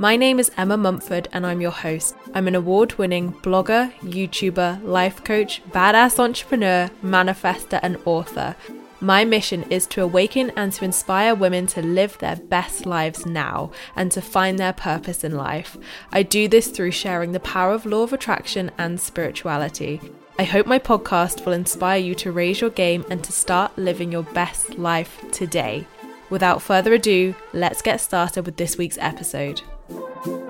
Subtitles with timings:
[0.00, 2.14] My name is Emma Mumford and I'm your host.
[2.32, 8.54] I'm an award winning blogger, YouTuber, life coach, badass entrepreneur, manifester, and author.
[9.00, 13.72] My mission is to awaken and to inspire women to live their best lives now
[13.96, 15.76] and to find their purpose in life.
[16.12, 20.00] I do this through sharing the power of law of attraction and spirituality.
[20.38, 24.12] I hope my podcast will inspire you to raise your game and to start living
[24.12, 25.88] your best life today.
[26.30, 29.60] Without further ado, let's get started with this week's episode.
[29.88, 30.47] Thank you.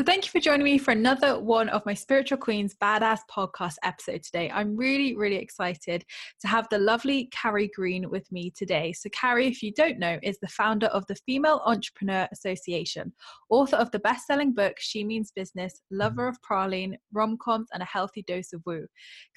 [0.00, 3.74] So, thank you for joining me for another one of my Spiritual Queens Badass podcast
[3.84, 4.50] episode today.
[4.50, 6.06] I'm really, really excited
[6.40, 8.94] to have the lovely Carrie Green with me today.
[8.94, 13.12] So, Carrie, if you don't know, is the founder of the Female Entrepreneur Association,
[13.50, 17.82] author of the best selling book She Means Business, lover of praline, rom coms, and
[17.82, 18.86] a healthy dose of woo.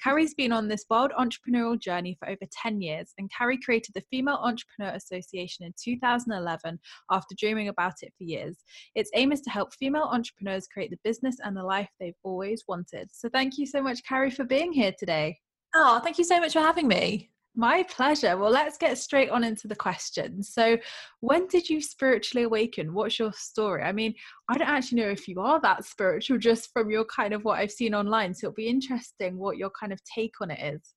[0.02, 4.04] Carrie's been on this wild entrepreneurial journey for over 10 years, and Carrie created the
[4.10, 6.78] Female Entrepreneur Association in 2011
[7.10, 8.56] after dreaming about it for years.
[8.94, 12.64] Its aim is to help female entrepreneurs create the business and the life they've always
[12.68, 13.08] wanted.
[13.12, 15.38] So thank you so much, Carrie, for being here today.
[15.74, 17.30] Oh, thank you so much for having me.
[17.56, 18.36] My pleasure.
[18.36, 20.52] Well, let's get straight on into the questions.
[20.52, 20.76] So,
[21.20, 22.92] when did you spiritually awaken?
[22.92, 23.82] What's your story?
[23.82, 24.12] I mean,
[24.48, 27.60] I don't actually know if you are that spiritual just from your kind of what
[27.60, 28.34] I've seen online.
[28.34, 30.94] So, it'll be interesting what your kind of take on it is.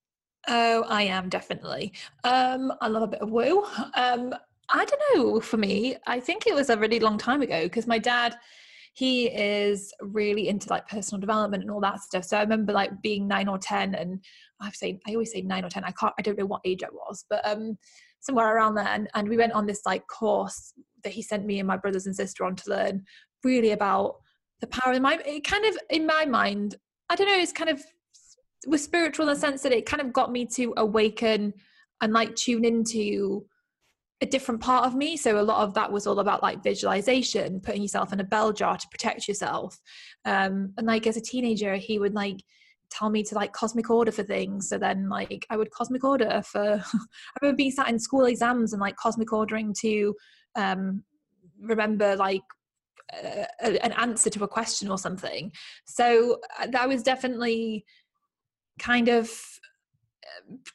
[0.48, 1.94] Oh, I am definitely.
[2.24, 3.64] Um, I love a bit of woo.
[3.94, 4.34] Um,
[4.70, 5.40] I don't know.
[5.40, 8.36] For me, I think it was a really long time ago because my dad
[8.98, 12.24] he is really into like personal development and all that stuff.
[12.24, 14.20] So I remember like being nine or ten, and
[14.60, 15.84] I've say I always say nine or ten.
[15.84, 17.78] I can't I don't know what age I was, but um
[18.22, 18.88] somewhere around there.
[18.88, 22.08] And, and we went on this like course that he sent me and my brothers
[22.08, 23.04] and sister on to learn
[23.44, 24.16] really about
[24.62, 25.20] the power of my.
[25.24, 26.74] It kind of in my mind,
[27.12, 27.38] I don't know.
[27.38, 27.84] It's kind of
[28.66, 31.54] was spiritual in the sense that it kind of got me to awaken
[32.02, 33.46] and like tune into
[34.22, 35.16] a different part of me.
[35.16, 38.52] So a lot of that was all about like visualization, putting yourself in a bell
[38.52, 39.80] jar to protect yourself.
[40.26, 42.38] Um, and like as a teenager, he would like
[42.90, 44.70] tell me to like cosmic order for things.
[44.70, 48.74] So then like I would cosmic order for I remember being sat in school exams
[48.74, 50.16] and like cosmic ordering to
[50.56, 51.04] um,
[51.60, 52.42] remember like
[53.14, 55.52] uh, an answer to a question or something.
[55.86, 57.86] So uh, that was definitely
[58.80, 59.32] kind of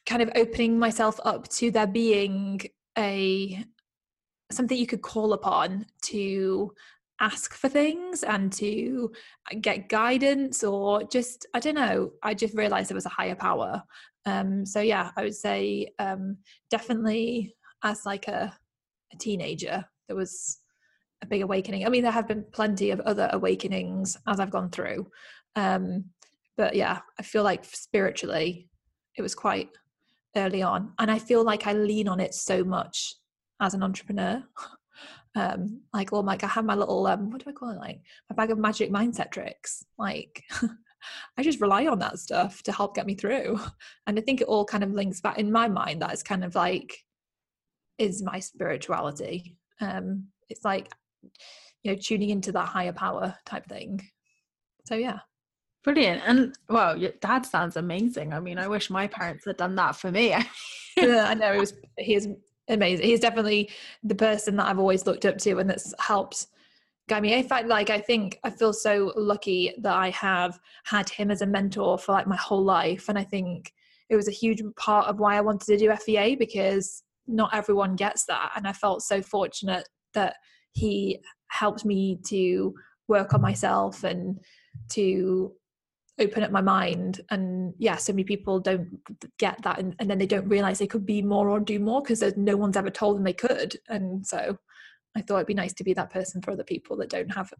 [0.05, 2.61] kind of opening myself up to there being
[2.97, 3.63] a
[4.51, 6.73] something you could call upon to
[7.19, 9.11] ask for things and to
[9.51, 13.35] uh, get guidance or just i don't know i just realized there was a higher
[13.35, 13.81] power.
[14.25, 16.37] Um so yeah i would say um
[16.69, 18.53] definitely as like a,
[19.13, 20.59] a teenager there was
[21.21, 21.85] a big awakening.
[21.85, 25.07] I mean there have been plenty of other awakenings as i've gone through.
[25.55, 26.05] Um
[26.57, 28.69] but yeah i feel like spiritually
[29.17, 29.69] it was quite
[30.35, 33.15] early on and i feel like i lean on it so much
[33.63, 34.43] as an entrepreneur.
[35.35, 37.79] Um like well like i have my little um what do i call it?
[37.79, 39.83] Like my bag of magic mindset tricks.
[39.97, 40.43] Like
[41.37, 43.59] i just rely on that stuff to help get me through.
[44.05, 46.43] And i think it all kind of links back in my mind that is kind
[46.43, 46.99] of like
[47.97, 49.57] is my spirituality.
[49.81, 50.93] Um it's like
[51.81, 54.07] you know tuning into that higher power type thing.
[54.85, 55.21] So yeah
[55.83, 56.21] Brilliant.
[56.25, 58.33] And well, your dad sounds amazing.
[58.33, 60.29] I mean, I wish my parents had done that for me.
[60.97, 62.29] yeah, I know he was he is
[62.69, 63.05] amazing.
[63.05, 63.69] He's definitely
[64.03, 66.47] the person that I've always looked up to and that's helped
[67.09, 67.33] guide me.
[67.33, 71.41] In fact, like I think I feel so lucky that I have had him as
[71.41, 73.09] a mentor for like my whole life.
[73.09, 73.73] And I think
[74.09, 77.95] it was a huge part of why I wanted to do FEA because not everyone
[77.95, 78.51] gets that.
[78.55, 80.35] And I felt so fortunate that
[80.71, 82.73] he helped me to
[83.07, 84.39] work on myself and
[84.89, 85.53] to
[86.19, 88.87] open up my mind and yeah so many people don't
[89.39, 92.01] get that and, and then they don't realize they could be more or do more
[92.01, 94.55] because no one's ever told them they could and so
[95.15, 97.51] i thought it'd be nice to be that person for other people that don't have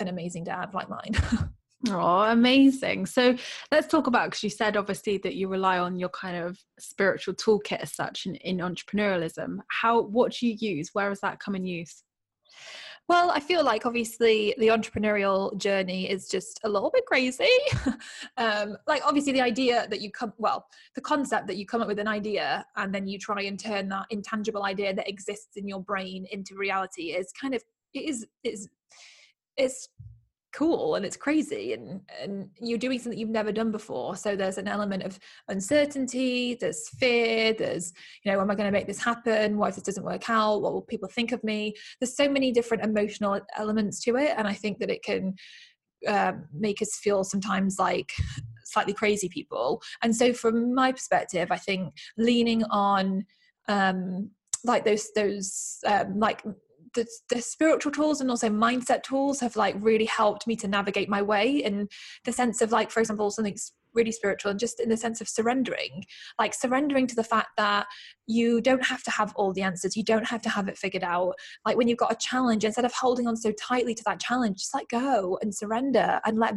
[0.00, 1.14] an amazing dad like mine
[1.90, 3.06] Oh, amazing.
[3.06, 3.36] So
[3.72, 7.34] let's talk about because you said obviously that you rely on your kind of spiritual
[7.34, 9.58] toolkit as such in, in entrepreneurialism.
[9.68, 10.90] How what do you use?
[10.92, 12.04] Where does that come in use?
[13.08, 17.50] Well, I feel like obviously the entrepreneurial journey is just a little bit crazy.
[18.36, 21.88] um, like obviously the idea that you come, well, the concept that you come up
[21.88, 25.66] with an idea and then you try and turn that intangible idea that exists in
[25.66, 27.62] your brain into reality is kind of
[27.92, 28.68] it is is
[29.56, 29.88] it's
[30.52, 34.16] cool and it's crazy and and you're doing something you've never done before.
[34.16, 35.18] So there's an element of
[35.48, 37.92] uncertainty there's fear there's
[38.24, 39.56] you know am i going to make this happen?
[39.56, 40.62] What if this doesn't work out?
[40.62, 41.74] What will people think of me?
[42.00, 45.34] There's so many different emotional elements to it and i think that it can
[46.06, 48.12] uh, make us feel sometimes like
[48.64, 49.80] slightly crazy people.
[50.02, 53.24] And so from my perspective i think leaning on
[53.68, 54.30] um
[54.64, 56.42] like those those um, like
[56.94, 61.08] the, the spiritual tools and also mindset tools have like really helped me to navigate
[61.08, 61.88] my way in
[62.24, 63.56] the sense of like for example something
[63.94, 66.04] really spiritual and just in the sense of surrendering
[66.38, 67.86] like surrendering to the fact that
[68.26, 71.04] you don't have to have all the answers you don't have to have it figured
[71.04, 71.34] out.
[71.66, 74.58] Like when you've got a challenge instead of holding on so tightly to that challenge
[74.58, 76.54] just let go and surrender and let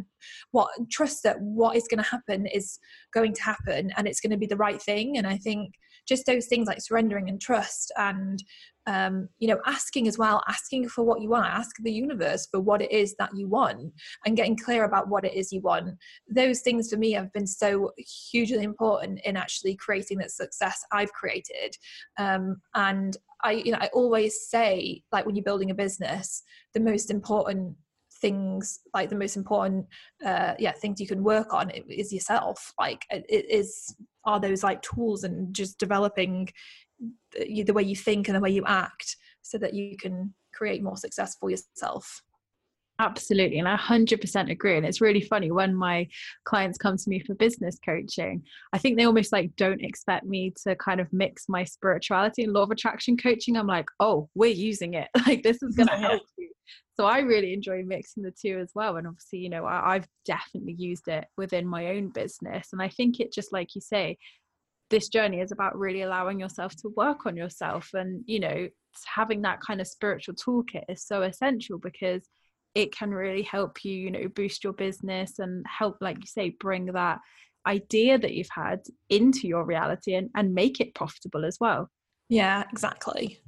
[0.51, 2.79] what trust that what is going to happen is
[3.13, 5.17] going to happen and it's going to be the right thing.
[5.17, 5.73] And i think
[6.07, 8.43] just those things like surrendering and trust and
[8.87, 12.59] um, you know, asking as well, asking for what you want, ask the universe for
[12.59, 13.93] what it is that you want
[14.25, 15.97] and getting clear about what it is you want.
[16.29, 21.11] Those things for me have been so hugely important in actually creating that success I've
[21.13, 21.75] created.
[22.19, 26.43] Um, and I, you know, I always say, like when you're building a business,
[26.73, 27.75] the most important
[28.21, 29.85] things like the most important
[30.25, 33.93] uh yeah things you can work on is yourself like it is
[34.25, 36.50] are those like tools and just developing
[37.33, 40.81] the, the way you think and the way you act so that you can create
[40.81, 42.22] more success for yourself
[43.00, 43.60] Absolutely.
[43.60, 44.77] And I 100% agree.
[44.77, 46.07] And it's really funny when my
[46.45, 48.42] clients come to me for business coaching,
[48.72, 52.54] I think they almost like don't expect me to kind of mix my spirituality and
[52.54, 53.57] law of attraction coaching.
[53.57, 55.10] I'm like, oh, we're using it.
[55.25, 56.44] Like, this is going to help you.
[56.95, 58.97] So I really enjoy mixing the two as well.
[58.97, 62.69] And obviously, you know, I, I've definitely used it within my own business.
[62.71, 64.17] And I think it just like you say,
[64.89, 68.67] this journey is about really allowing yourself to work on yourself and you know
[69.06, 72.27] having that kind of spiritual toolkit is so essential because
[72.75, 76.56] it can really help you you know boost your business and help like you say
[76.59, 77.19] bring that
[77.67, 78.79] idea that you've had
[79.09, 81.89] into your reality and, and make it profitable as well
[82.29, 83.39] yeah exactly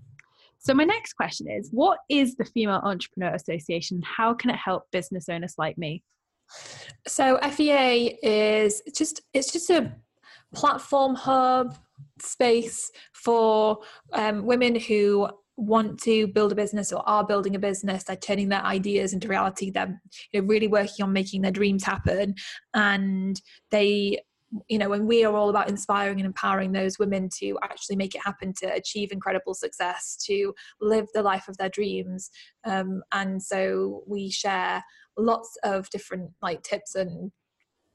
[0.60, 4.02] so my next question is what is the female entrepreneur association?
[4.04, 6.04] How can it help business owners like me?
[7.08, 9.94] So fea is just it's just a
[10.54, 11.78] platform hub
[12.20, 13.80] space for
[14.14, 18.04] um, women who want to build a business or are building a business.
[18.04, 19.72] They're turning their ideas into reality.
[19.72, 20.00] They're
[20.32, 22.36] you know, really working on making their dreams happen.
[22.74, 24.20] And they
[24.68, 28.16] you know and we are all about inspiring and empowering those women to actually make
[28.16, 32.30] it happen to achieve incredible success to live the life of their dreams.
[32.66, 34.84] Um, and so we share
[35.18, 37.32] lots of different like tips and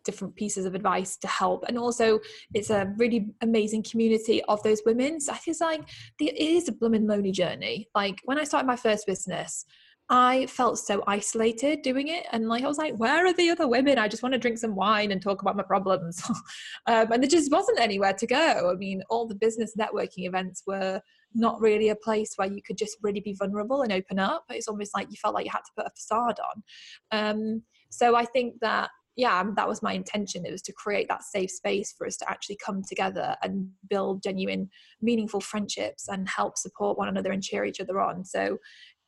[0.05, 1.65] different pieces of advice to help.
[1.69, 2.19] And also
[2.55, 5.21] it's a really amazing community of those women.
[5.21, 5.89] So i feel like
[6.19, 7.89] the, it is a blooming lonely journey.
[7.95, 9.65] Like when i started my first business
[10.09, 12.27] I felt so isolated doing it.
[12.33, 13.99] And like, I was like, where are the other women?
[13.99, 16.23] I just want to drink some wine and talk about my problems.
[16.87, 18.71] um, and there just wasn't anywhere to go.
[18.71, 21.01] I mean, all the business networking events were
[21.35, 24.45] not really a place where you could just really be vulnerable and open up.
[24.51, 26.63] It's almost like you felt like you had to put a facade on.
[27.11, 31.23] Um, so I think that yeah that was my intention it was to create that
[31.23, 34.69] safe space for us to actually come together and build genuine
[35.03, 38.57] meaningful friendships and help support one another and cheer each other on so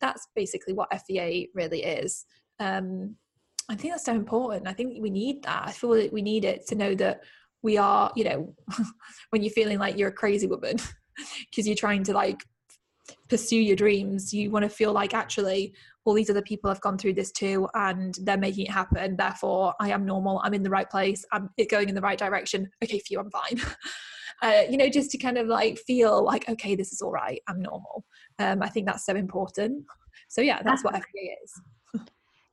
[0.04, 2.26] that's basically what fea really is.
[2.60, 3.16] Um,
[3.70, 4.68] i think that's so important.
[4.68, 5.62] I think we need that.
[5.66, 7.22] I feel that we need it to know that
[7.62, 8.54] we are you know
[9.30, 10.76] when you're feeling like you're a crazy woman
[11.50, 12.44] because you're trying to like
[13.28, 16.98] pursue your dreams you want to feel like actually all these other people have gone
[16.98, 20.70] through this too and they're making it happen therefore i am normal i'm in the
[20.70, 22.70] right place i'm going in the right direction.
[22.82, 23.58] Okay for you i'm fine
[24.42, 27.40] uh, you know just to kind of like feel like okay this is all right
[27.48, 28.04] i'm normal.
[28.38, 29.84] Um, i think that's so important.
[30.28, 32.02] So yeah that's what fea is.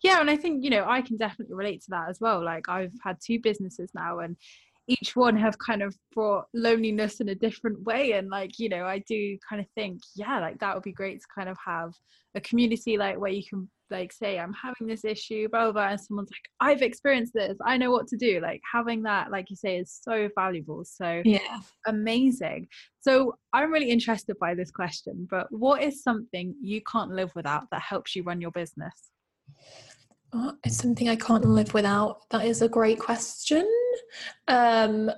[0.03, 2.43] Yeah and i think you know i can definitely relate to that as well.
[2.43, 4.35] Like i've had two businesses now and
[4.87, 8.13] each one have kind of brought loneliness in a different way.
[8.13, 11.19] And like you know i do kind of think yeah like that would be great
[11.21, 11.91] to kind of have
[12.35, 15.87] a community like where you can like say i'm having this issue blah blah, blah
[15.89, 17.57] and someone's like i've experienced this.
[17.63, 18.39] I know what to do.
[18.41, 21.59] Like having that like you say is so valuable so yeah.
[21.87, 22.67] amazing.
[23.01, 27.63] So i'm really interested by this question but what is something you can't live without
[27.71, 29.11] that helps you run your business
[30.33, 32.29] oh, it's something i can't live without.
[32.29, 33.67] That is a great question.
[34.47, 35.09] Um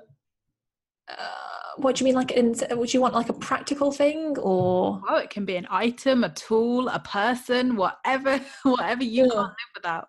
[1.09, 5.01] uh, what do you mean like in would you want like a practical thing or?
[5.07, 9.29] Oh it can be an item a tool a person whatever whatever you yeah.
[9.29, 10.07] can't live without.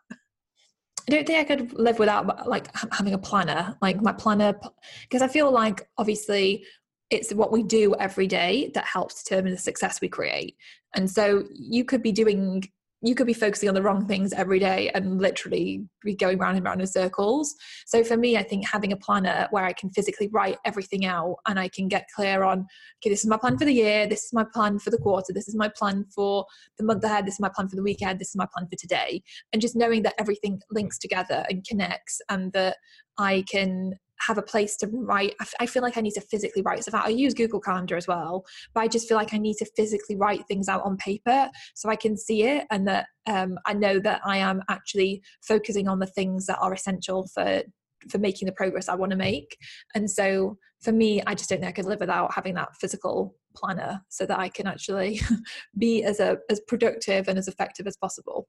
[1.07, 4.59] I don't think I could live without like having a planner, like my planner,
[5.03, 6.65] because I feel like obviously
[7.11, 10.57] it's what we do every day that helps determine the success we create.
[10.95, 12.65] And so you could be doing
[13.05, 16.57] you could be focusing on the wrong things every day and literally be going round
[16.57, 17.55] and round in circles.
[17.85, 21.37] So for me, I think having a planner where I can physically write everything out
[21.47, 22.61] and I can get clear on,
[23.01, 25.35] okay, this is my plan for the year, this is my plan for the quarter,
[25.35, 26.47] this is my plan for
[26.79, 28.77] the month ahead, this is my plan for the weekend, this is my plan for
[28.77, 29.23] today.
[29.53, 32.79] And just knowing that everything links together and connects and that
[33.19, 35.35] I can have a place to write.
[35.61, 37.07] I feel like I need to physically write stuff out.
[37.07, 38.45] I use Google Calendar as well,
[38.75, 41.89] but I just feel like I need to physically write things out on paper so
[41.89, 45.99] I can see it and that um, I know that I am actually focusing on
[45.99, 47.63] the things that are essential for
[48.11, 49.57] for making the progress I want to make.
[49.95, 53.35] And so for me, I just don't think I could live without having that physical
[53.57, 55.21] planner so that I can actually
[55.79, 58.47] be as a as productive and as effective as possible.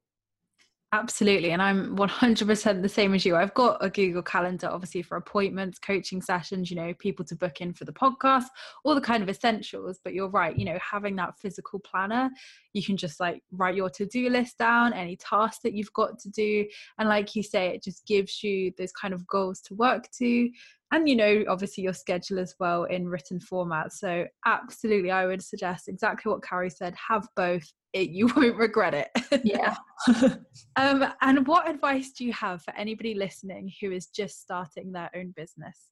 [0.94, 1.52] Absolutely.
[1.52, 3.36] And I'm 100% the same as you.
[3.36, 7.60] I've got a Google Calendar, obviously, for appointments, coaching sessions, you know, people to book
[7.60, 8.46] in for the podcast,
[8.86, 10.00] all the kind of essentials.
[10.04, 12.30] But you're right, you know, having that physical planner,
[12.72, 16.18] you can just like write your to do list down, any tasks that you've got
[16.20, 16.66] to do.
[16.98, 20.50] And like you say, it just gives you those kind of goals to work to
[20.92, 23.92] and you know obviously your schedule as well in written format.
[23.94, 27.66] So absolutely i would suggest exactly what carrie said have both.
[27.94, 29.44] It, you won't regret it.
[29.44, 29.76] Yeah.
[30.78, 35.10] Um, and what advice do you have for anybody listening who is just starting their
[35.16, 35.90] own business?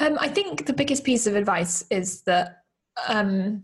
[0.00, 2.62] Um, i think the biggest piece of advice is that
[3.06, 3.62] um,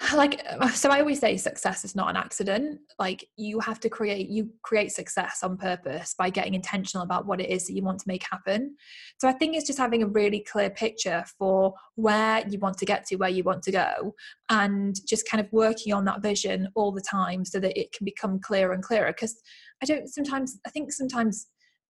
[0.14, 2.80] like uh, so i always say success is not an accident.
[2.98, 7.40] Like you have to create you create success on purpose by getting intentional about what
[7.40, 8.76] it is that you want to make happen.
[9.18, 12.86] So i think it's just having a really clear picture for where you want to
[12.86, 14.14] get to where you want to go
[14.48, 18.04] and just kind of working on that vision all the time so that it can
[18.04, 19.12] become clearer and clearer.
[19.12, 19.40] Because
[19.82, 21.46] i don't sometimes i think sometimes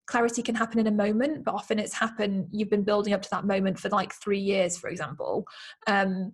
[0.07, 3.29] clarity can happen in a moment but often it's happened you've been building up to
[3.31, 5.45] that moment for like three years for example.
[5.87, 6.33] Um,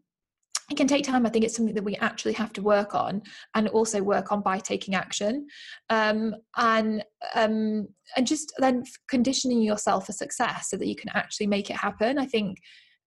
[0.71, 1.25] it can take time.
[1.25, 3.23] I think it's something that we actually have to work on
[3.55, 5.47] and also work on by taking action.
[5.91, 7.05] Um, and
[7.35, 11.77] um, and just then conditioning yourself for success so that you can actually make it
[11.77, 12.19] happen.
[12.19, 12.59] I think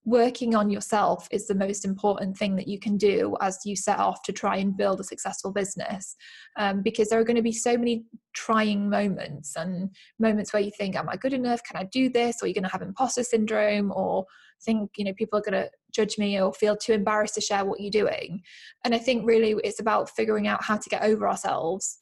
[0.05, 3.99] working on yourself is the most important thing that you can do as you set
[3.99, 6.15] off to try and build a successful business.
[6.57, 10.71] Um, because there are going to be so many trying moments and moments where you
[10.77, 11.61] think am i good enough?
[11.63, 12.41] Can i do this?
[12.41, 14.25] Or you're going to have imposter syndrome or
[14.63, 17.65] think you know people are going to judge me or feel too embarrassed to share
[17.65, 18.41] what you're doing.
[18.85, 21.99] And i think really it's about figuring out how to get over ourselves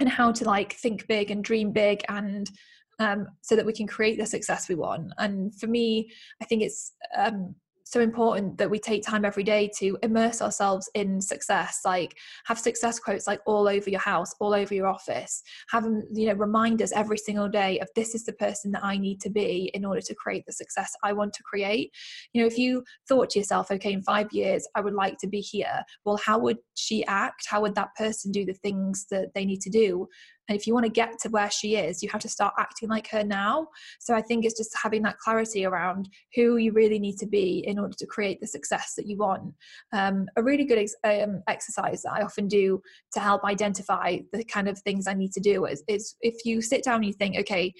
[0.00, 2.50] and how to like think big and dream big and
[2.98, 5.12] um, so that we can create the success we want.
[5.18, 6.10] And for me,
[6.40, 10.90] I think it's um, so important that we take time every day to immerse ourselves
[10.94, 15.42] in success like have success quotes like all over your house all over your office.
[15.70, 19.20] Have you know reminders every single day of this is the person that i need
[19.20, 21.92] to be in order to create the success i want to create.
[22.32, 25.28] You know if you thought to yourself okay in 5 years i would like to
[25.28, 27.46] be here well how would she act?
[27.48, 30.08] How would that person do the things that they need to do
[30.48, 32.88] and if you want to get to where she is, you have to start acting
[32.88, 33.68] like her now.
[33.98, 37.64] So I think it's just having that clarity around who you really need to be
[37.66, 39.54] in order to create the success that you want.
[39.92, 42.82] Um, a really good ex- um, exercise that I often do
[43.14, 46.60] to help identify the kind of things I need to do is, is if you
[46.60, 47.72] sit down and you think, okay,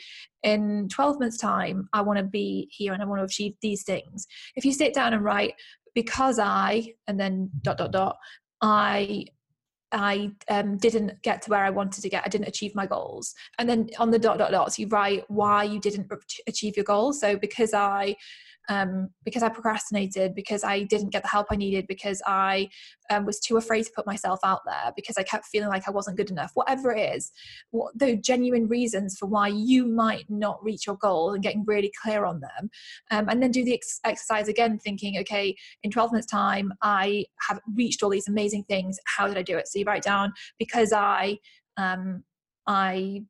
[0.43, 3.83] in 12 months' time, I want to be here and I want to achieve these
[3.83, 4.27] things.
[4.57, 5.55] If you sit down and write,
[5.95, 8.17] because I, and then dot, dot, dot,
[8.61, 9.27] I
[9.95, 12.25] I um, didn't get to where I wanted to get.
[12.27, 13.35] I didn't achieve my goals.
[13.59, 16.13] And then on the dot dot dots, you write why you didn't
[16.49, 17.21] achieve your goals.
[17.21, 18.17] So because I
[18.69, 22.69] um, because I procrastinated, because I didn't get the help I needed, because I
[23.11, 25.91] um, was too afraid to put myself out there, because I kept feeling like I
[25.91, 27.33] wasn't good enough, whatever it is,
[27.71, 31.93] what the genuine reasons for why you might not reach your goal and getting really
[32.03, 32.71] clear on them.
[33.11, 37.27] Um, and then do the ex- exercise again, thinking, okay, in 12 months' time, I
[37.49, 38.99] have reached all these amazing things.
[39.05, 39.69] How did I do it?
[39.69, 41.39] So you write down, because I,
[41.77, 42.25] um,
[42.67, 43.25] I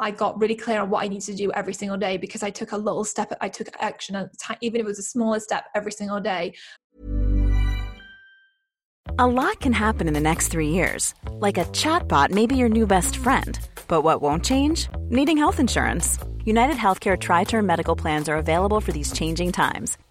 [0.00, 2.48] I got really clear on what I need to do every single day because I
[2.48, 4.16] took a little step, I took action,
[4.62, 6.54] even if it was a smaller step every single day.
[9.18, 11.14] A lot can happen in the next three years.
[11.32, 13.58] Like a chatbot may be your new best friend.
[13.88, 14.88] But what won't change?
[15.10, 16.18] Needing health insurance.
[16.44, 19.98] United Healthcare Tri Term Medical Plans are available for these changing times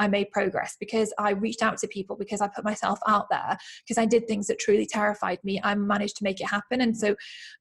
[0.00, 3.56] I made progress because I reached out to people, because I put myself out there,
[3.86, 5.60] because I did things that truly terrified me.
[5.62, 6.80] I managed to make it happen.
[6.80, 7.14] And so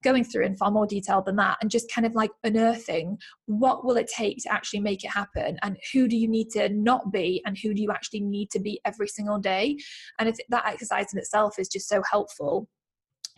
[0.03, 3.83] going through in far more detail than that and just kind of like unearthing what
[3.83, 7.11] will it take to actually make it happen and who do you need to not
[7.11, 9.77] be and who do you actually need to be every single day.
[10.17, 12.69] And that exercise in itself is just so helpful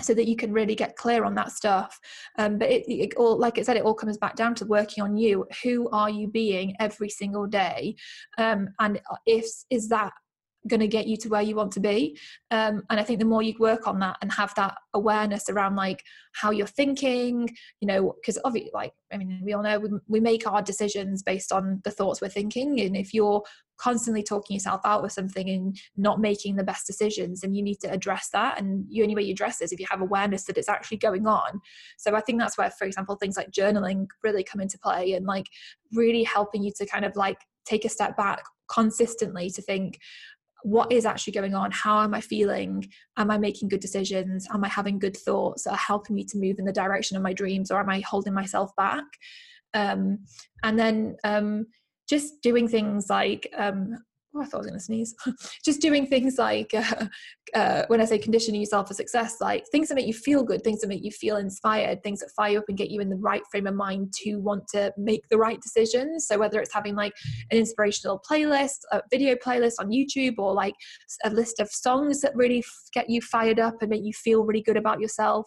[0.03, 1.99] so that you can really get clear on that stuff.
[2.37, 5.03] Um, but it, it, all like i said it all comes back down to working
[5.03, 5.45] on you.
[5.63, 7.95] Who are you being every single day?
[8.37, 10.13] Um, and if is that
[10.67, 12.17] going to get you to where you want to be.
[12.51, 15.75] Um, and i think the more you work on that and have that awareness around
[15.75, 19.89] like how you're thinking you know because obviously like i mean we all know we,
[20.07, 23.41] we make our decisions based on the thoughts we're thinking and if you're
[23.81, 27.79] constantly talking yourself out with something and not making the best decisions and you need
[27.79, 30.57] to address that and the only way you address this if you have awareness that
[30.57, 31.59] it's actually going on.
[31.97, 35.25] So i think that's where for example things like journaling really come into play and
[35.25, 35.47] like
[35.93, 39.99] really helping you to kind of like take a step back consistently to think
[40.63, 41.71] what is actually going on?
[41.71, 42.89] How am i feeling?
[43.17, 44.47] Am i making good decisions?
[44.53, 47.23] Am i having good thoughts that are helping me to move in the direction of
[47.23, 49.05] my dreams or am i holding myself back?
[49.73, 50.19] Um,
[50.63, 51.67] and then um,
[52.09, 53.95] just doing things like um,
[54.35, 55.15] oh, I thought I was going to sneeze.
[55.65, 57.07] just doing things like uh,
[57.55, 60.63] uh, when I say conditioning yourself for success, like things that make you feel good,
[60.63, 63.09] things that make you feel inspired, things that fire you up and get you in
[63.09, 66.27] the right frame of mind to want to make the right decisions.
[66.27, 67.13] So whether it's having like
[67.51, 70.75] an inspirational playlist, a video playlist on YouTube, or like
[71.23, 72.63] a list of songs that really
[72.93, 75.45] get you fired up and make you feel really good about yourself.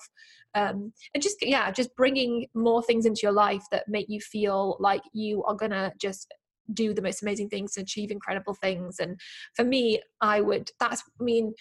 [0.57, 4.77] Um, and just yeah just bringing more things into your life that make you feel
[4.79, 6.33] like you are gonna just
[6.73, 8.99] do the most amazing things and achieve incredible things.
[8.99, 9.21] And
[9.55, 11.53] for me i would that's i mean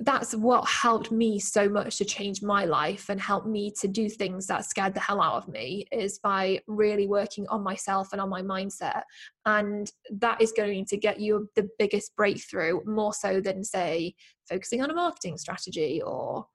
[0.00, 4.08] that's what helped me so much to change my life and help me to do
[4.08, 8.20] things that scared the hell out of me is by really working on myself and
[8.20, 9.02] on my mindset.
[9.44, 14.14] And that is going to get you the biggest breakthrough more so than say
[14.48, 16.46] focusing on a marketing strategy or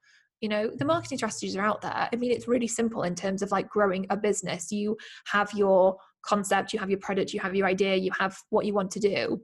[0.41, 2.09] you know the marketing strategies are out there.
[2.11, 4.71] I mean it's really simple in terms of like growing a business.
[4.71, 4.97] You
[5.27, 5.97] have your
[6.27, 8.99] concept, you have your product, you have your idea, you have what you want to
[8.99, 9.41] do.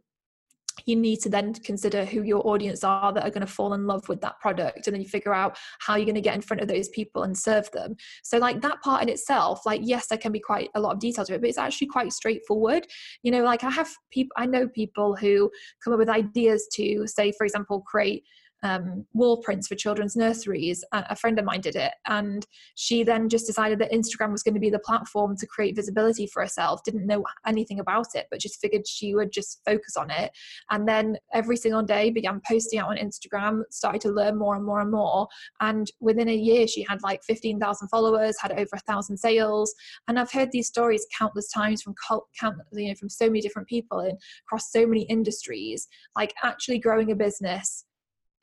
[0.86, 3.86] You need to then consider who your audience are that are going to fall in
[3.86, 4.88] love with that product.
[4.88, 7.24] And then you figure out how you're going to get in front of those people
[7.24, 7.96] and serve them.
[8.24, 11.00] So, like that part in itself, like, yes, there can be quite a lot of
[11.00, 12.88] detail to it, but it's actually quite straightforward.
[13.22, 15.52] You know, like I have people, I know people who
[15.84, 18.24] come up with ideas to, say, for example, create
[18.63, 20.84] um, wall prints for children's nurseries.
[20.93, 22.45] A friend of mine did it, and
[22.76, 26.28] she then just decided that Instagram was going to be the platform to create visibility
[26.28, 26.84] for herself.
[26.84, 30.32] Didn't know anything about it, but just figured she would just focus on it.
[30.71, 34.65] And then every single day began posting out on Instagram, started to learn more and
[34.65, 35.28] more and more.
[35.60, 39.73] And within a year, she had like 15,000 followers, had over a thousand sales.
[40.08, 41.95] And I've heard these stories countless times from
[42.39, 45.88] countless, you know, from so many different people and across so many industries.
[46.15, 47.86] Like actually growing a business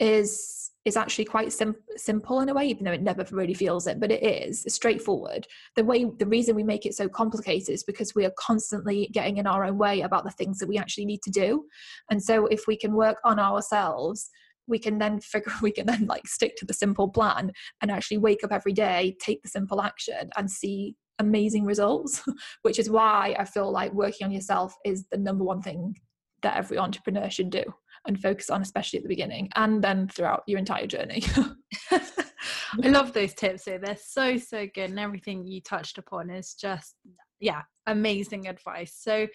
[0.00, 3.86] is is actually quite sim- simple in a way even though it never really feels
[3.86, 5.46] it but it is it's straightforward.
[5.76, 9.36] The way the reason we make it so complicated is because we are constantly getting
[9.36, 11.64] in our own way about the things that we actually need to do.
[12.10, 14.30] And so if we can work on ourselves
[14.70, 18.18] we can then figure we can then like stick to the simple plan and actually
[18.18, 22.22] wake up every day take the simple action and see amazing results
[22.62, 25.94] which is why i feel like working on yourself is the number one thing
[26.42, 27.62] that every entrepreneur should do
[28.06, 31.22] and focus on especially at the beginning and then throughout your entire journey.
[31.92, 36.54] I love those tips so they're so so good and everything you touched upon is
[36.54, 36.96] just
[37.40, 38.94] yeah amazing advice.
[38.98, 39.26] So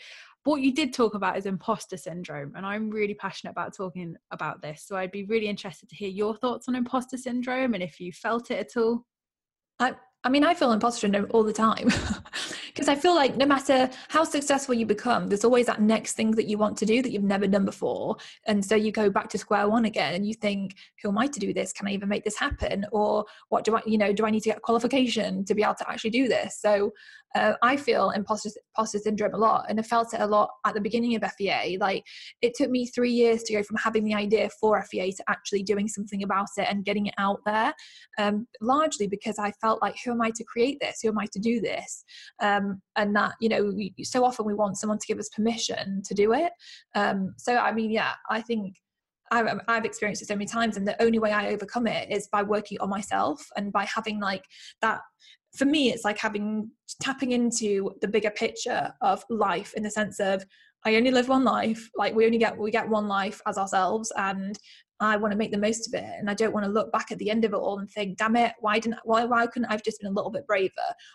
[0.44, 4.62] what you did talk about is imposter syndrome and i'm really passionate about talking about
[4.62, 4.84] this.
[4.86, 8.12] So i'd be really interested to hear your thoughts on imposter syndrome and if you
[8.12, 9.06] felt it at all.
[9.78, 11.90] I, I mean, I feel imposter syndrome all the time
[12.76, 16.32] because I feel like no matter how successful you become, there's always that next thing
[16.32, 18.18] that you want to do that you've never done before.
[18.48, 21.28] And so you go back to square one again and you think, who am I
[21.28, 21.72] to do this?
[21.72, 22.86] Can I even make this happen?
[22.92, 25.64] Or what do I, you know, do I need to get a qualification to be
[25.64, 26.60] able to actually do this?
[26.60, 26.92] So
[27.36, 30.74] uh, I feel imposter, imposter syndrome a lot, and I felt it a lot at
[30.74, 31.78] the beginning of FEA.
[31.80, 32.04] Like
[32.42, 35.62] it took me three years to go from having the idea for FEA to actually
[35.62, 37.74] doing something about it and getting it out there.
[38.18, 41.00] Um, largely because I felt like, who am I to create this?
[41.04, 42.06] Who am I to do this?
[42.42, 46.02] Um, and that you know, we, so often we want someone to give us permission
[46.06, 46.54] to do it.
[46.96, 48.76] Um, so I mean, yeah, I think
[49.32, 52.28] I've, I've, experienced it so many times and the only way i overcome it is
[52.28, 54.44] by working on myself and by having like
[54.82, 55.02] that
[55.56, 56.70] for me it's like having
[57.02, 60.46] tapping into the bigger picture of life in the sense of
[60.86, 64.12] i only live one life like we only get we get one life as ourselves
[64.18, 64.60] and
[65.00, 67.12] i want to make the most of it and i don't want to look back
[67.12, 69.70] at the end of it all and think damn it why didn't why why couldn't
[69.70, 70.72] i've just been a little bit braver?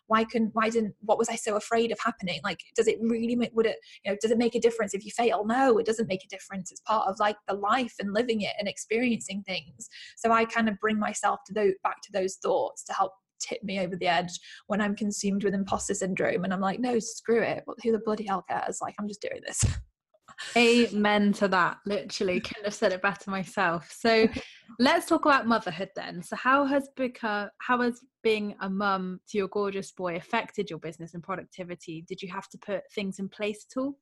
[0.07, 2.41] Why couldn't why didn't what was i so afraid of happening?
[2.45, 5.05] Like does it really make would it you know does it make a difference if
[5.05, 5.47] you fail?
[5.47, 6.71] No it doesn't make a difference.
[6.71, 9.89] It's part of like the life and living it and experiencing things.
[10.17, 13.63] So i kind of bring myself to those back to those thoughts to help tip
[13.63, 16.45] me over the edge when I'm consumed with imposter syndrome.
[16.45, 17.65] And I'm like, no, screw it.
[17.83, 18.79] Who the bloody hell cares?
[18.81, 19.65] Like, I'm just doing this.
[20.57, 21.79] Amen to that.
[21.87, 23.95] Literally, couldn't have said it better myself.
[23.97, 24.27] So,
[24.79, 26.23] let's talk about motherhood then.
[26.23, 30.79] So, how has become how has being a mum to your gorgeous boy affected your
[30.79, 32.05] business and productivity?
[32.09, 33.99] Did you have to put things in place at all?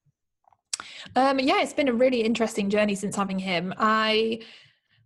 [1.16, 3.74] Um, yeah, it's been a really interesting journey since having him.
[3.79, 4.40] I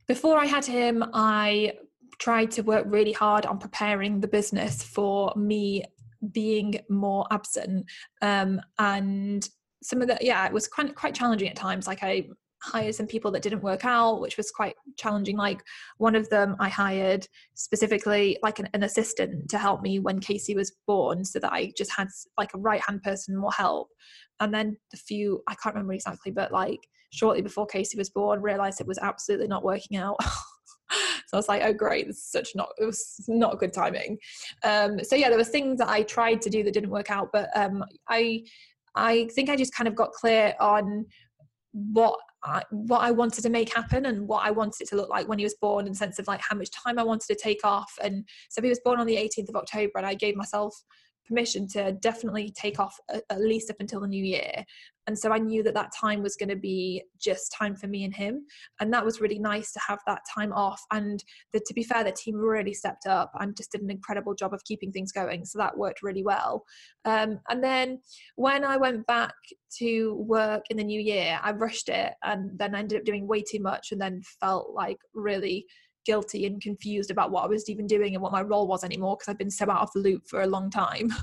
[0.08, 1.74] before I had him, I
[2.22, 5.82] tried to work really hard on preparing the business for me
[6.30, 7.84] being more absent.
[8.22, 9.48] Um, and
[9.82, 11.88] some of the yeah it was quite quite challenging at times.
[11.88, 12.28] Like i
[12.62, 15.36] hired some people that didn't work out which was quite challenging.
[15.36, 15.60] Like
[15.98, 20.54] one of them i hired specifically like an, an assistant to help me when casey
[20.54, 22.06] was born so that i just had
[22.38, 23.88] like a right hand person more help.
[24.38, 28.40] And then a few i can't remember exactly but like shortly before casey was born
[28.40, 30.18] realized it was absolutely not working out
[31.32, 34.18] So I was like, oh great, this is such not it was not good timing.
[34.64, 37.30] Um, so yeah, there were things that I tried to do that didn't work out,
[37.32, 38.44] but um, I
[38.94, 41.06] I think I just kind of got clear on
[41.72, 45.08] what I, what I wanted to make happen and what I wanted it to look
[45.08, 47.28] like when he was born in the sense of like how much time I wanted
[47.28, 47.90] to take off.
[48.02, 50.74] And so he was born on the 18th of October and I gave myself
[51.26, 54.64] permission to definitely take off at least up until the new year.
[55.08, 58.04] And so i knew that that time was going to be just time for me
[58.04, 58.46] and him.
[58.80, 60.80] And that was really nice to have that time off.
[60.92, 64.34] And the, to be fair the team really stepped up and just did an incredible
[64.34, 65.44] job of keeping things going.
[65.44, 66.64] So that worked really well.
[67.04, 67.98] Um, and then
[68.36, 69.34] when i went back
[69.78, 73.42] to work in the new year i rushed it and then ended up doing way
[73.42, 75.66] too much and then felt like really
[76.04, 79.16] guilty and confused about what I was even doing and what my role was anymore
[79.16, 81.12] because I'd been so out of the loop for a long time.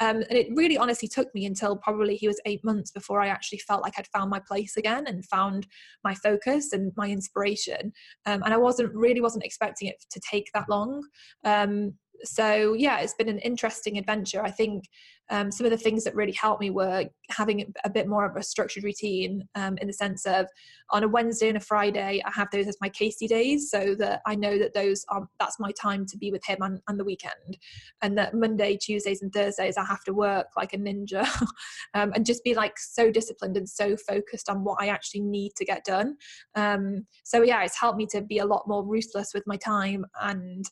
[0.00, 3.28] Um, and it really honestly took me until probably he was eight months before I
[3.28, 5.66] actually felt like I'd found my place again and found
[6.02, 7.92] my focus and my inspiration.
[8.26, 11.06] Um, and I wasn't really wasn't expecting it to take that long.
[11.44, 14.42] Um, so yeah, it's been an interesting adventure.
[14.42, 14.84] I think
[15.30, 18.36] um, some of the things that really helped me were having a bit more of
[18.36, 20.46] a structured routine um, in the sense of
[20.90, 24.20] on a Wednesday and a Friday, I have those as my Casey days so that
[24.26, 27.04] I know that those are, that's my time to be with him on, on the
[27.04, 27.58] weekend.
[28.02, 31.26] And that Monday, Tuesdays, and Thursdays, I have to work like a ninja
[31.94, 35.52] um, and just be like so disciplined and so focused on what I actually need
[35.56, 36.16] to get done.
[36.54, 40.04] Um, so yeah, it's helped me to be a lot more ruthless with my time
[40.20, 40.66] and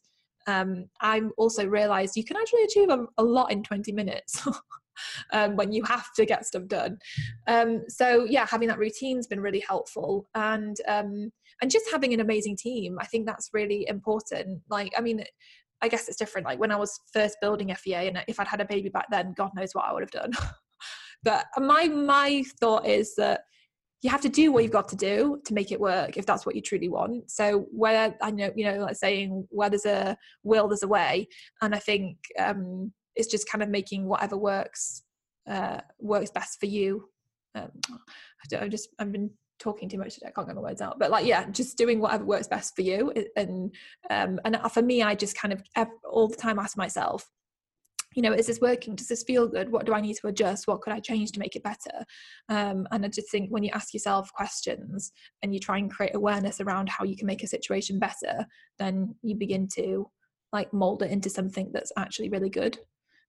[0.46, 4.46] um, I also realized you can actually achieve a, a lot in 20 minutes.
[5.32, 6.98] um, when you have to get stuff done.
[7.46, 12.20] Um, so yeah, having that routine's been really helpful, and um, and just having an
[12.20, 12.98] amazing team.
[13.00, 14.62] I think that's really important.
[14.68, 15.24] Like, I mean,
[15.80, 16.46] I guess it's different.
[16.46, 19.34] Like when I was first building FEA, and if I'd had a baby back then,
[19.36, 20.32] God knows what I would have done.
[21.22, 23.42] but my my thought is that
[24.02, 26.44] you have to do what you've got to do to make it work if that's
[26.44, 30.16] what you truly want so where i know you know like saying where there's a
[30.42, 31.26] will there's a way
[31.62, 35.02] and i think um it's just kind of making whatever works
[35.48, 37.08] uh works best for you
[37.54, 39.30] um i don't i just i've been
[39.62, 40.26] talking too much today.
[40.26, 40.98] I can't get my words out.
[40.98, 43.12] But like, yeah, just doing whatever works best for you.
[43.36, 43.72] And
[44.10, 47.30] um, and for me, I just kind of all the time ask myself,
[48.14, 48.94] you know, is this working?
[48.94, 49.70] Does this feel good?
[49.70, 50.66] What do I need to adjust?
[50.66, 52.04] What could I change to make it better?
[52.48, 56.14] Um, and I just think when you ask yourself questions and you try and create
[56.14, 58.46] awareness around how you can make a situation better,
[58.78, 60.10] then you begin to
[60.52, 62.78] like mold it into something that's actually really good.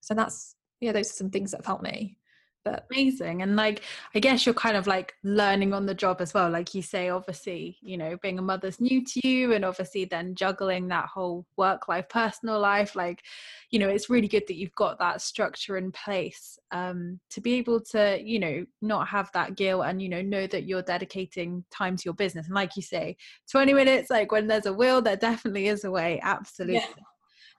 [0.02, 2.18] So that's yeah, those are some things that have helped me
[2.64, 3.82] but amazing and like
[4.16, 7.10] i guess you're kind of like learning on the job as well like you say
[7.10, 11.46] obviously you know being a mother's new to you and obviously then juggling that whole
[11.58, 13.22] work life personal life like
[13.70, 17.54] you know it's really good that you've got that structure in place um to be
[17.56, 21.64] able to you know not have that guilt and you know know that you're dedicating
[21.72, 23.16] time to your business and like you say
[23.52, 27.04] 20 minutes like when there's a will there definitely is a way absolutely yeah.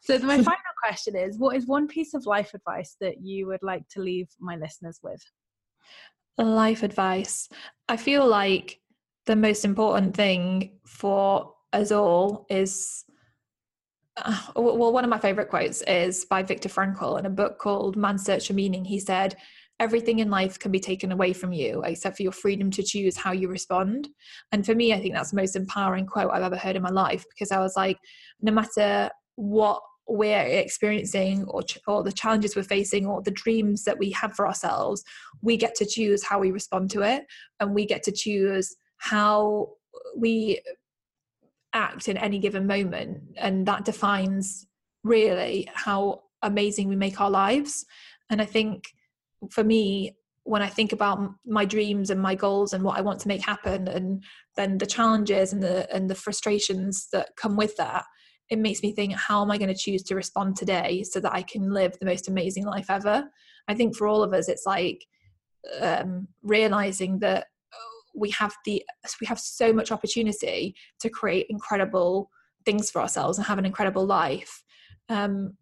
[0.05, 3.63] So my final question is what is one piece of life advice that you would
[3.63, 5.23] like to leave my listeners with?
[6.37, 7.49] Life advice.
[7.89, 8.81] I feel like
[9.27, 13.05] the most important thing for us all is
[14.17, 17.97] uh, well one of my favorite quotes is by Viktor Frankl in a book called
[17.97, 18.85] Man's Search for Meaning.
[18.85, 19.37] He said
[19.81, 23.17] everything in life can be taken away from you except for your freedom to choose
[23.17, 24.09] how you respond.
[24.53, 26.91] And for me, I think that's the most empowering quote I've ever heard in my
[26.91, 27.99] life because I was like,
[28.41, 33.85] no matter what we're experiencing or, ch- or the challenges we're facing or the dreams
[33.85, 35.03] that we have for ourselves
[35.43, 37.25] we get to choose how we respond to it
[37.61, 39.69] and we get to choose how
[40.17, 40.61] we
[41.73, 44.67] act in any given moment and that defines
[45.03, 47.85] really how amazing we make our lives.
[48.31, 48.85] And i think
[49.51, 53.21] for me when i think about my dreams and my goals and what i want
[53.21, 54.23] to make happen and
[54.57, 58.05] then the challenges and the and the frustrations that come with that
[58.51, 61.33] it makes me think how am i going to choose to respond today so that
[61.33, 63.29] i can live the most amazing life ever?
[63.67, 65.07] I think for all of us it's like
[65.81, 67.47] um, realizing that
[68.15, 68.85] we have the
[69.21, 72.31] we have so much opportunity to create incredible
[72.65, 74.63] things for ourselves and have an incredible life.
[75.09, 75.57] Um,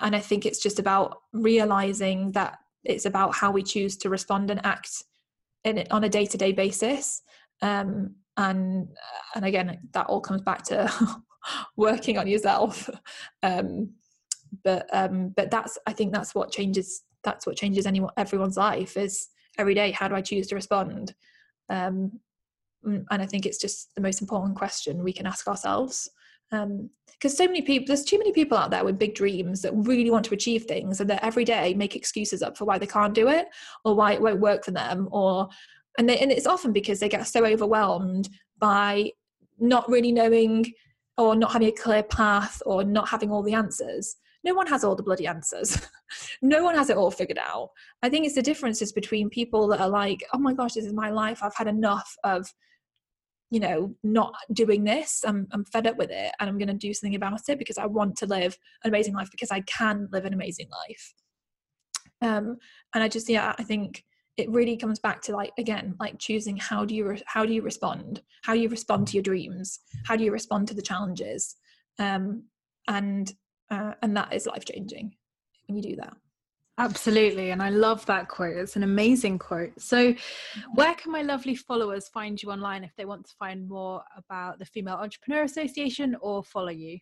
[0.00, 4.50] and i think it's just about realizing that it's about how we choose to respond
[4.50, 5.04] and act
[5.62, 7.22] in on a day-to-day basis.
[7.62, 8.88] Um, and
[9.36, 10.90] and again that all comes back to
[11.76, 12.88] working on yourself.
[13.42, 13.90] Um,
[14.62, 18.96] but um, but that's i think that's what changes that's what changes anyone everyone's life
[18.96, 19.28] is
[19.58, 21.14] every day how do i choose to respond?
[21.70, 22.20] Um,
[22.86, 26.08] mm, and i think it's just the most important question we can ask ourselves.
[26.50, 29.72] Because um, so many people there's too many people out there with big dreams that
[29.74, 32.86] really want to achieve things and that every day make excuses up for why they
[32.86, 33.46] can't do it
[33.84, 35.48] or why it won't work for them or
[35.98, 38.28] and they, and it's often because they get so overwhelmed
[38.58, 39.10] by
[39.58, 40.66] not really knowing
[41.16, 44.16] or not having a clear path or not having all the answers.
[44.42, 45.80] No one has all the bloody answers.
[46.42, 47.70] no one has it all figured out.
[48.02, 50.92] I think it's the differences between people that are like, oh my gosh, this is
[50.92, 51.42] my life.
[51.42, 52.52] I've had enough of,
[53.50, 55.24] you know, not doing this.
[55.26, 57.78] I'm, I'm fed up with it and I'm going to do something about it because
[57.78, 61.14] I want to live an amazing life because I can live an amazing life.
[62.20, 62.58] Um,
[62.94, 64.04] and I just, yeah, I think
[64.36, 67.52] it really comes back to like again like choosing how do you re- how do
[67.52, 68.22] you respond?
[68.42, 69.80] How do you respond to your dreams?
[70.04, 71.56] How do you respond to the challenges?
[71.98, 72.44] Um
[72.88, 73.32] and
[73.70, 75.14] uh, and that is life changing
[75.66, 76.14] when you do that.
[76.76, 78.56] Absolutely and i love that quote.
[78.56, 79.80] It's an amazing quote.
[79.80, 80.14] So
[80.74, 84.58] where can my lovely followers find you online if they want to find more about
[84.58, 86.98] the female entrepreneur association or follow you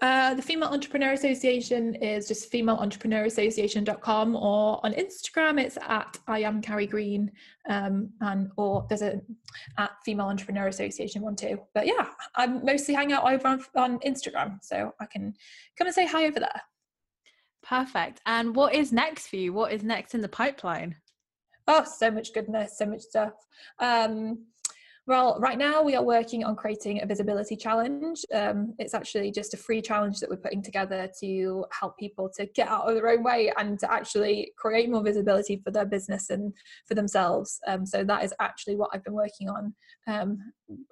[0.00, 6.62] uh, the Female Entrepreneur Association is just femaleentrepreneurassociation.com or on Instagram it's at I am
[6.62, 7.32] Carrie Green
[7.68, 9.20] um, and or there's a
[9.76, 11.60] at Female Entrepreneur Association one too.
[11.74, 15.34] But yeah, I mostly hang out over on, on Instagram, so I can
[15.76, 16.62] come and say hi over there.
[17.62, 18.20] Perfect.
[18.24, 19.52] And what is next for you?
[19.52, 20.96] What is next in the pipeline?
[21.66, 23.34] Oh, so much goodness, so much stuff.
[23.78, 24.46] Um,
[25.08, 28.26] well, right now we are working on creating a visibility challenge.
[28.32, 32.44] Um, it's actually just a free challenge that we're putting together to help people to
[32.54, 36.28] get out of their own way and to actually create more visibility for their business
[36.28, 36.52] and
[36.86, 37.58] for themselves.
[37.66, 39.74] Um, so that is actually what I've been working on
[40.06, 40.38] um,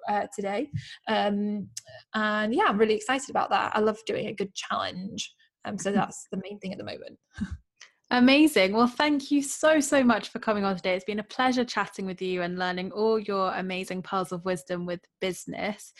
[0.09, 0.71] uh, today.
[1.07, 1.67] Um,
[2.15, 3.75] and yeah, I'm really excited about that.
[3.75, 5.31] I love doing a good challenge.
[5.63, 7.19] Um, so that's the main thing at the moment.
[8.09, 8.71] Amazing.
[8.71, 10.95] Well, thank you so, so much for coming on today.
[10.95, 14.85] It's been a pleasure chatting with you and learning all your amazing pearls of wisdom
[14.85, 15.91] with business.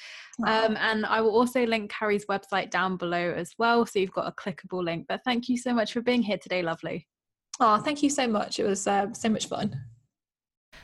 [0.45, 3.85] Um, and I will also link Carrie's website down below as well.
[3.85, 5.05] So you've got a clickable link.
[5.09, 7.07] But thank you so much for being here today, lovely.
[7.59, 8.59] Oh, thank you so much.
[8.59, 9.77] It was uh, so much fun.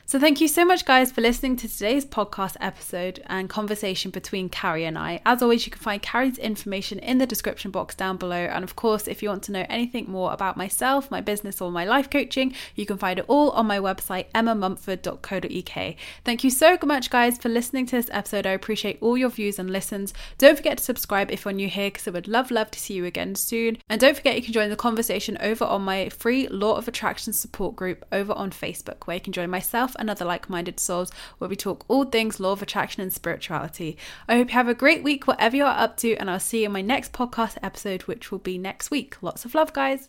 [0.06, 4.50] So, thank you so much, guys, for listening to today's podcast episode and conversation between
[4.50, 5.22] Carrie and I.
[5.24, 8.36] As always, you can find Carrie's information in the description box down below.
[8.36, 11.70] And of course, if you want to know anything more about myself, my business, or
[11.70, 15.96] my life coaching, you can find it all on my website, emmamumford.co.uk.
[16.22, 18.46] Thank you so much, guys, for listening to this episode.
[18.46, 20.12] I appreciate all your views and listens.
[20.36, 22.92] Don't forget to subscribe if you're new here, because I would love, love to see
[22.92, 23.78] you again soon.
[23.88, 27.32] And don't forget, you can join the conversation over on my free Law of Attraction
[27.32, 31.10] support group over on Facebook, where you can join myself and other like minded souls
[31.38, 33.96] where we talk all things law of attraction and spirituality.
[34.28, 36.66] I hope you have a great week, whatever you're up to, and I'll see you
[36.66, 39.22] in my next podcast episode, which will be next week.
[39.22, 40.08] Lots of love, guys.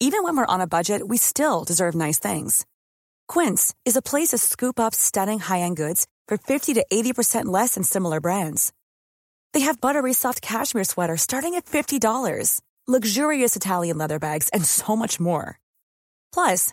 [0.00, 2.66] Even when we're on a budget, we still deserve nice things.
[3.28, 7.44] Quince is a place to scoop up stunning high end goods for 50 to 80%
[7.46, 8.72] less than similar brands.
[9.52, 14.96] They have buttery soft cashmere sweaters starting at $50, luxurious Italian leather bags, and so
[14.96, 15.60] much more.
[16.32, 16.72] Plus,